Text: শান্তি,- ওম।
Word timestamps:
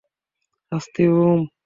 শান্তি,- 0.71 1.03
ওম। 1.19 1.39